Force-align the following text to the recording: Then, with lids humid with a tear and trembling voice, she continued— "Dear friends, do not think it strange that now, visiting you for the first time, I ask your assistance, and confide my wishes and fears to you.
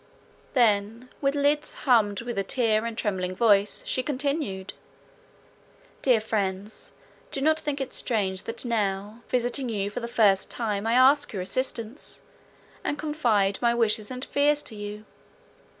Then, 0.53 1.09
with 1.21 1.35
lids 1.35 1.75
humid 1.85 2.21
with 2.21 2.35
a 2.39 2.43
tear 2.43 2.85
and 2.87 2.97
trembling 2.97 3.35
voice, 3.35 3.83
she 3.85 4.01
continued— 4.01 4.73
"Dear 6.01 6.19
friends, 6.19 6.91
do 7.29 7.39
not 7.39 7.59
think 7.59 7.79
it 7.79 7.93
strange 7.93 8.45
that 8.45 8.65
now, 8.65 9.21
visiting 9.29 9.69
you 9.69 9.91
for 9.91 9.99
the 9.99 10.07
first 10.07 10.49
time, 10.49 10.87
I 10.87 10.93
ask 10.93 11.31
your 11.33 11.43
assistance, 11.43 12.21
and 12.83 12.97
confide 12.97 13.59
my 13.61 13.75
wishes 13.75 14.09
and 14.09 14.25
fears 14.25 14.63
to 14.63 14.75
you. 14.75 15.05